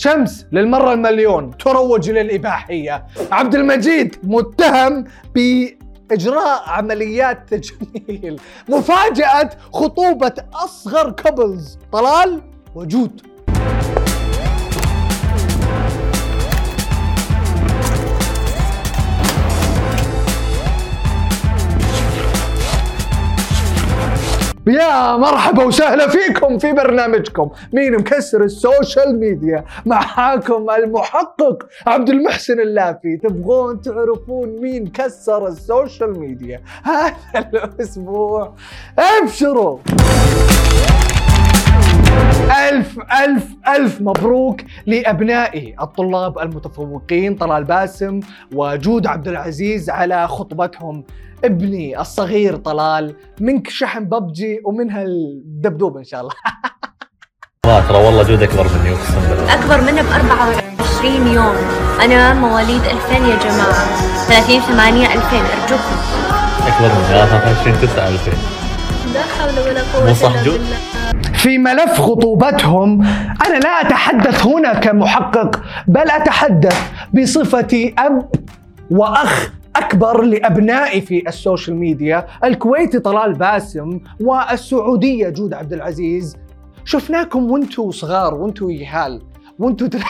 [0.00, 1.56] شمس للمرة المليون.
[1.56, 8.40] تروج للإباحية عبد المجيد متهم بإجراء عمليات تجميل.
[8.68, 12.40] مفاجأة خطوبة أصغر couples طلال
[12.74, 13.22] وجود.
[24.70, 27.50] يا مرحبا وسهلا فيكم في برنامجكم.
[27.72, 33.16] مين مكسر ال social media؟ معاكم المحقق عبد المحسن اللافي.
[33.16, 38.54] تبغون تعرفون مين كسر ال social media؟ هذا الأسبوع.
[38.98, 39.78] ابشروا!
[42.68, 48.20] ألف ألف ألف مبروك لأبنائي الطلاب المتفوقين طلال باسم
[48.54, 51.04] وجود عبد العزيز على خطبتهم.
[51.44, 56.32] ابني الصغير طلال منك شحن ببجي ومنها الدبدوب إن شاء الله.
[57.66, 59.54] ما ترى والله جود أكبر مني أقسم بالله.
[59.54, 61.54] أكبر منه ب 24 يوم.
[62.04, 63.86] أنا مواليد 2000 يا جماعة.
[64.28, 65.96] 30 8 2000 أرجوكم.
[66.66, 67.04] أكبر مني.
[67.08, 68.32] 23 9 2000
[69.14, 70.60] لا حول ولا قوة مو صح جود؟
[71.40, 73.02] في ملف خطوبتهم.
[73.46, 78.30] أنا لا أتحدث هنا كمحقق بل أتحدث بصفتي أب
[78.90, 86.36] وأخ أكبر لأبنائي في ال social media الكويتي طلال باسم والسعودية جود عبد العزيز.
[86.84, 89.22] شفناكم وانتوا صغار وانتوا يهال
[89.58, 90.00] وانتوا تل...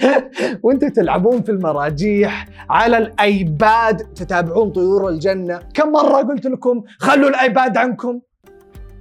[0.62, 5.60] وانتوا تلعبون في المراجيح على الأيباد تتابعون طيور الجنة.
[5.74, 8.20] كم مرة قلت لكم خلوا الأيباد عنكم؟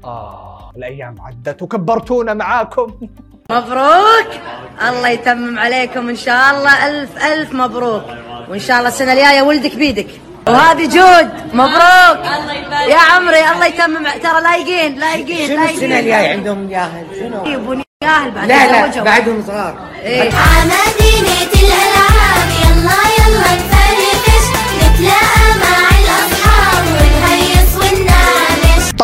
[0.05, 0.71] آه.
[0.77, 2.93] الأيام عدت وكبرتونا معاكم.
[3.51, 4.29] مبروك.
[4.87, 6.09] الله يتمم عليكم.
[6.09, 8.03] إن شاء الله ألف ألف مبروك.
[8.49, 10.07] وإن شاء الله السنة الجاية ولدك بيدك.
[10.47, 11.29] وهذه جود.
[11.53, 12.25] مبروك.
[12.87, 14.07] يا عمري الله يتمم.
[14.23, 15.75] ترى لايقين لايقين شنو لايقين.
[15.75, 18.47] السنة الجاية عندهم ياهل شنو؟ يبون ياهل بعد.
[18.47, 19.03] لا لا.
[19.03, 19.75] بعدهم صغار.
[20.03, 20.31] إيه.
[20.71, 23.80] مدينة الألعاب يلا يلا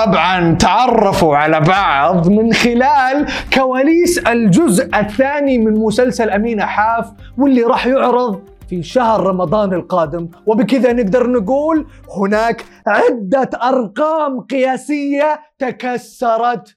[0.05, 7.87] طبعا تعرفوا على بعض من خلال كواليس الجزء الثاني من مسلسل أمينة حاف واللي راح
[7.87, 10.29] يعرض في شهر رمضان القادم.
[10.45, 11.87] وبكذا نقدر نقول
[12.17, 16.75] هناك عدة أرقام قياسية تكسرت.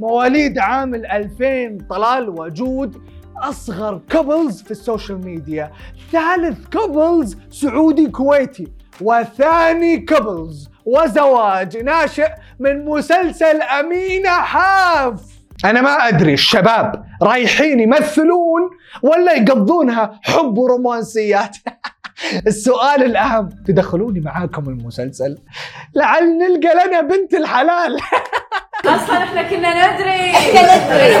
[0.00, 2.96] مواليد عام 2000 طلال وجود
[3.42, 5.70] أصغر couples في ال social media.
[6.12, 8.68] ثالث couples سعودي كويتي
[9.00, 12.28] وثاني كابلز وزواج ناشئ
[12.60, 15.20] من مسلسل أمينة حاف.
[15.64, 18.70] أنا ما أدري الشباب رايحين يمثلون
[19.02, 21.56] ولا يقضونها حب ورومانسيات
[22.46, 25.38] السؤال الأهم تدخلوني معاكم المسلسل.
[25.94, 28.00] لعل نلقى لنا بنت الحلال.
[28.86, 30.30] أصلا إحنا كنا ندري.
[30.30, 31.16] إحنا ندري.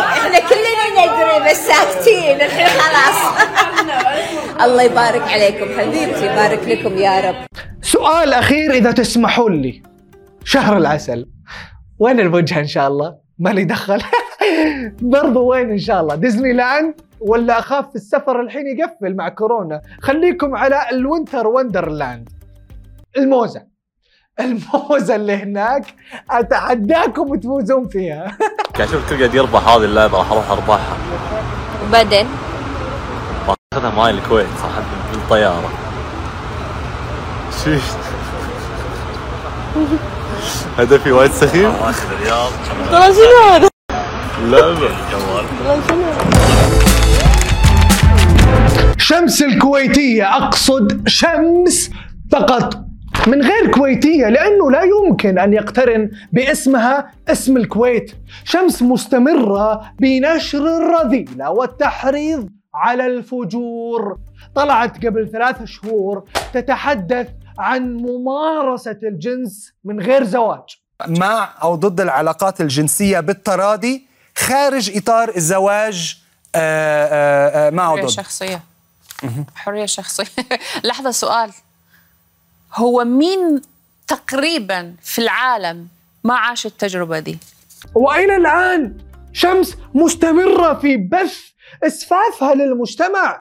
[0.00, 2.36] إحنا كلنا ندري بس ساكتين.
[2.40, 3.40] الحين خلاص.
[4.64, 7.59] الله يبارك عليكم حبيبتي يبارك لكم يا رب.
[8.00, 9.82] سؤال أخير إذا تسمحون لي.
[10.44, 11.26] شهر العسل.
[11.98, 14.02] وين الوجهة إن شاء الله؟ مالي دخل.
[15.14, 20.56] برضو وين إن شاء الله؟ ديزني لاند ولا أخاف السفر الحين يقفل مع كورونا؟ خليكم
[20.56, 22.28] على ال Winter Wonderland
[23.16, 23.62] الموزة.
[24.40, 25.84] الموزة اللي هناك
[26.30, 28.36] أتحداكم تفوزون فيها.
[28.76, 30.96] قاعد أشوف الكل قاعد يربح هذه اللعبة راح أروح أربحها.
[31.88, 32.26] وبعدين؟
[33.46, 34.82] باخذها معي الكويت صراحة
[35.12, 35.79] بالطياره
[40.78, 41.70] هدفي وايد سخيف.
[42.12, 42.50] الرياض
[42.90, 43.68] ترى شنو هذا؟
[44.44, 44.90] لعبه
[48.98, 51.90] شمس الكويتية أقصد شمس
[52.32, 52.84] فقط
[53.26, 58.12] من غير كويتية لأنه لا يمكن أن يقترن باسمها اسم الكويت.
[58.44, 64.18] شمس مستمرة بنشر الرذيلة والتحريض على الفجور.
[64.54, 66.24] طلعت قبل ثلاثة شهور
[66.54, 67.28] تتحدث
[67.58, 70.80] عن ممارسة الجنس من غير زواج.
[71.06, 74.06] مع أو ضد العلاقات الجنسية بالتراضي
[74.36, 76.20] خارج إطار الزواج
[76.54, 76.58] آه،
[77.06, 78.62] آه، آه، مع حرية وضد شخصية.
[79.54, 80.44] حرية شخصية.
[80.84, 81.50] لحظة سؤال.
[82.74, 83.62] هو مين
[84.08, 85.88] تقريبا في العالم
[86.24, 87.38] ما عاش التجربة دي؟
[87.94, 88.98] وإلى الآن
[89.32, 91.38] شمس مستمرة في بث
[91.86, 93.40] إسفافها للمجتمع.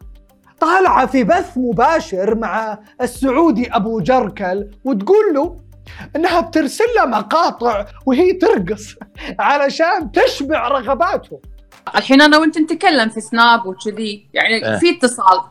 [0.62, 5.56] طالعه في بث مباشر مع السعودي أبو جركل وتقول له
[6.16, 8.96] إنها بترسل له مقاطع وهي ترقص
[9.40, 11.40] علشان تشبع رغباته.
[11.96, 14.78] الحين أنا وأنت نتكلم في سناب وكذي يعني إيه.
[14.78, 15.42] في اتصال.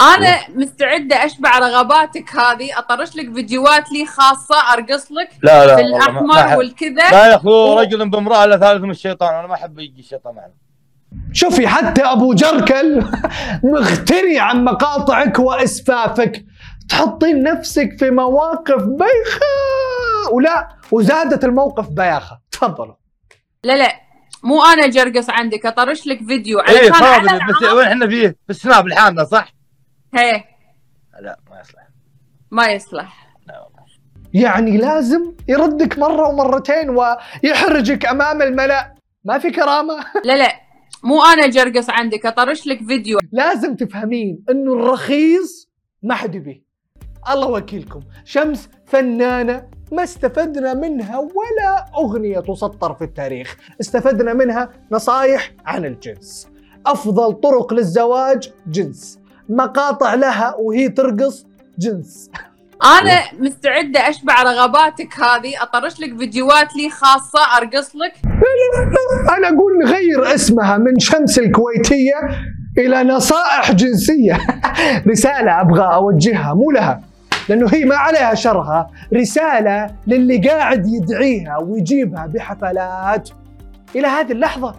[0.00, 5.82] أنا مستعدة أشبع رغباتك هذه أطرش لك فيديوهات لي خاصة أرقص لك لا لا في
[5.82, 6.58] الأحمر.
[6.58, 7.10] والكذا.
[7.10, 10.65] لا يا اخو رجل بامراه لا ثالث من الشيطان أنا ما أحب يجي الشيطان معنا.
[11.36, 13.04] شوفي حتى أبو جركل
[13.72, 16.44] مغتني عن مقاطعك وإسفافك.
[16.88, 19.40] تحطين نفسك في مواقف بايخه
[20.32, 22.40] ولا وزادت الموقف بياخة.
[22.50, 22.94] تفضلوا.
[23.64, 23.92] لا لا.
[24.42, 26.60] مو أنا جرقص عندك أطرش لك فيديو.
[26.60, 29.52] إيه علشان فاضل على بس وين إحنا فيه في السناب لحالنا صح؟
[30.14, 30.44] هي.
[31.20, 31.88] لا ما يصلح.
[32.50, 33.26] ما يصلح.
[34.34, 38.94] يعني لازم يردك مرة ومرتين ويحرجك أمام الملأ.
[39.24, 39.96] ما في كرامة.
[40.24, 40.65] لا لا.
[41.06, 43.18] مو أنا جرقص عندك أطرش لك فيديو.
[43.32, 45.68] لازم تفهمين إنه الرخيص
[46.02, 46.62] ما حد يبيه.
[47.30, 48.00] الله وكيلكم.
[48.24, 53.56] شمس فنانة ما استفدنا منها ولا أغنية تسطر في التاريخ.
[53.80, 56.48] استفدنا منها نصايح عن الجنس.
[56.86, 59.18] أفضل طرق للزواج جنس.
[59.48, 61.46] مقاطع لها وهي ترقص
[61.78, 62.30] جنس.
[62.84, 68.25] أنا مستعدة أشبع رغباتك هذه أطرش لك فيديوهات لي خاصة أرقص لك.
[69.38, 72.14] أنا أقول نغير اسمها من شمس الكويتية
[72.78, 74.38] إلى نصائح جنسية
[75.10, 77.02] رسالة أبغى أوجهها مو لها
[77.48, 83.30] لأنه هي ما عليها شرها رسالة للي قاعد يدعيها ويجيبها بحفلات
[83.96, 84.74] إلى هذه اللحظة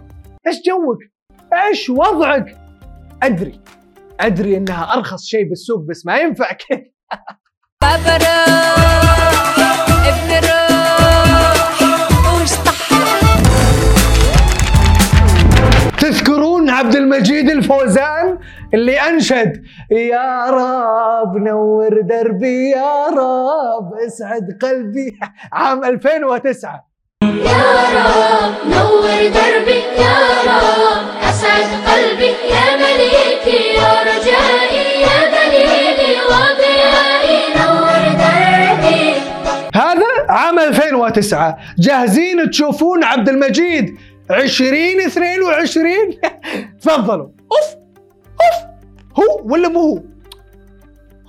[0.46, 0.98] إيش جوك؟
[1.68, 2.56] إيش وضعك؟
[3.22, 3.60] أدري
[4.20, 6.82] أدري إنها أرخص شيء بالسوق بس ما ينفع كذا
[17.48, 18.38] المجيد الفوزان
[18.74, 19.62] اللي أنشد.
[19.90, 25.18] يا رب نور دربي يا رب اسعد قلبي.
[25.52, 26.88] عام 2009
[27.24, 27.64] يا
[27.94, 32.26] رب نور دربي يا رب أسعد قلبي.
[32.26, 37.38] يا مليكي يا رجائي يا دليلي وضيائي.
[37.56, 39.14] نور دربي.
[39.74, 43.98] هذا عام 2009 جاهزين تشوفون عبد المجيد.
[44.30, 45.90] 2022
[46.80, 47.28] تفضلوا.
[47.52, 47.76] أوف
[48.40, 48.64] أوف.
[49.18, 50.02] هو ولا مو هو؟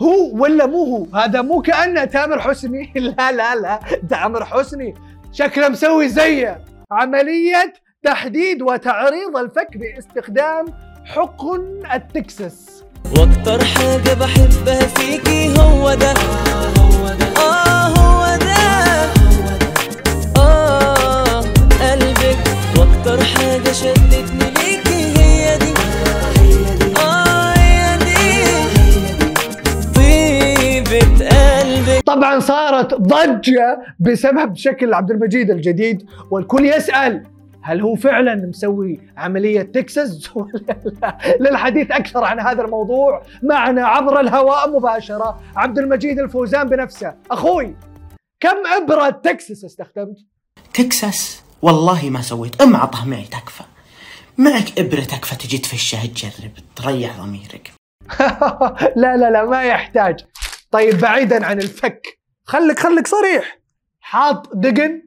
[0.01, 2.94] هو ولا مو هو؟ هذا مو كانه تامر حسني.
[3.18, 3.80] لا لا لا.
[4.10, 4.94] تامر حسني
[5.31, 6.62] شكله مسوي زيه.
[6.92, 7.74] عملية
[8.04, 10.66] تحديد وتعريض الفك باستخدام
[11.06, 12.84] حقن التكساس.
[13.06, 14.38] وأكتر حاجة بحبها
[32.79, 37.23] صارت ضجة بسبب شكل عبد المجيد الجديد والكل يسأل
[37.61, 40.51] هل هو فعلا مسوي عملية تكساس؟ ولا
[41.01, 43.23] لا؟ للحديث أكثر عن هذا الموضوع.
[43.43, 47.13] معنا عبر الهواء مباشرة عبد المجيد الفوزان بنفسه.
[47.31, 47.75] أخوي
[48.39, 50.17] كم إبرة تكساس استخدمت؟
[50.73, 52.61] تكساس؟ والله ما سويت.
[52.61, 53.63] أم عطها معي تكفى.
[54.37, 57.71] معك ابره تكفى تجي تفشها تجرب تريح ضميرك.
[59.01, 60.25] لا لا لا ما يحتاج.
[60.71, 62.19] طيب بعيدا عن الفك.
[62.50, 63.60] خليك خليك صريح.
[64.01, 65.01] حاط دقن.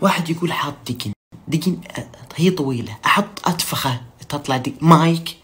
[0.00, 1.12] واحد يقول حاط دقن.
[1.48, 1.76] دقن
[2.36, 2.96] هي طويلة.
[3.06, 5.36] أحط اتفخه تطلع دق مايك.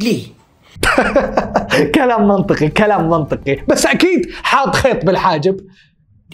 [0.00, 0.26] ليه؟
[1.94, 3.54] كلام منطقي كلام منطقي.
[3.68, 5.60] بس أكيد حاط خيط بالحاجب.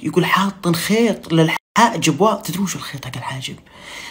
[0.03, 2.21] يقول حاط خيط للحاجب.
[2.21, 3.57] وا تدرون شو الخيط حق الحاجب؟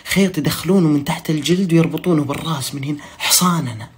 [0.06, 3.00] خيط يدخلونه من تحت الجلد ويربطونه بالرأس من هنا.
[3.18, 3.90] حصان أنا.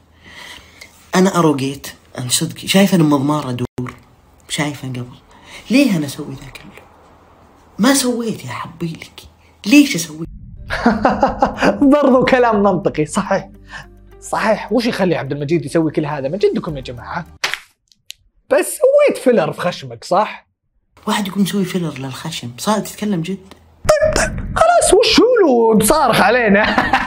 [1.16, 1.88] أنا أروقيت.
[2.18, 2.58] أنا صدق.
[2.66, 3.96] شايف أنا مضمار ادور
[4.50, 5.31] شايفه قبل.
[5.72, 6.84] ليه أنا أسوي ذا كله؟
[7.79, 9.22] ما سويت يا حبي لك.
[9.65, 10.25] ليش أسوي؟
[11.93, 13.50] برضو كلام منطقي صحيح.
[14.22, 14.72] صحيح.
[14.72, 17.25] وش يخلي عبد المجيد يسوي كل هذا؟ من جدكم يا جماعة.
[18.50, 20.48] بس سويت filler في خشمك صح؟
[21.08, 22.51] واحد يقول مسوي filler للخشم.
[22.58, 23.53] صار تتكلم جد؟
[24.55, 26.63] خلاص وش هو له؟ صارخ علينا.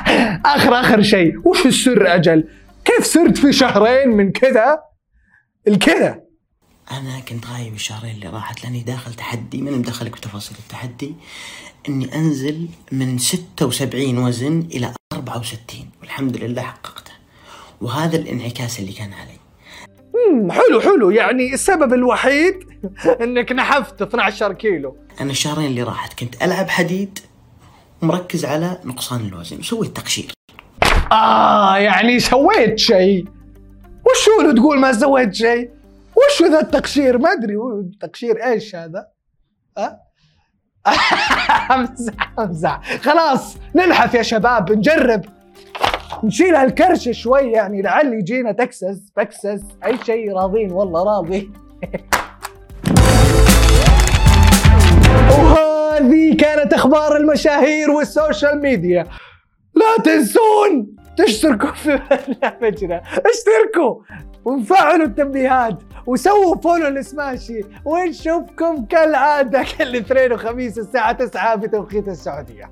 [0.57, 1.49] آخر آخر شيء.
[1.49, 2.49] وش السر أجل؟
[2.85, 4.79] كيف صرت في شهرين من كذا؟
[5.69, 6.24] الكذا.
[6.91, 11.15] أنا كنت غايب الشهرين اللي راحت لأني داخل تحدي من مدخلك بتفاصيل التحدي
[11.89, 17.13] إني أنزل من 76 وزن إلى 64 والحمد لله حققته.
[17.81, 19.39] وهذا الانعكاس اللي كان علي.
[20.33, 22.55] مم، حلو حلو يعني السبب الوحيد
[23.23, 24.97] إنك نحفت 12 كيلو.
[25.21, 27.19] أنا الشهرين اللي راحت كنت ألعب حديد
[28.03, 30.33] ومركز على نقصان الوزن وسويت تقشير.
[31.13, 33.25] آه يعني سويت شيء.
[34.07, 35.71] وش هو اللي تقول ما سويت شيء؟
[36.17, 37.57] وش ذا التقشير؟ ما أدري
[38.01, 39.07] تقشير إيش هذا؟
[39.79, 40.01] ها؟
[41.75, 42.97] أمزح أمزح.
[42.97, 45.25] خلاص ننحف يا شباب نجرب.
[46.25, 51.51] نشيل هالكرش شوي يعني لعل يجينا تكسس تكسس أي شيء راضين والله راضي.
[55.39, 59.07] وهذه كانت أخبار المشاهير وال social media.
[59.75, 63.03] لا تنسون تشتركوا في برنامجنا.
[63.07, 64.03] اشتركوا.
[64.45, 72.71] وفعلوا التنبيهات وسووا follow لسماشي ونشوفكم كالعادة كل اثنين وخميس الساعة 9 بتوقيت السعودية.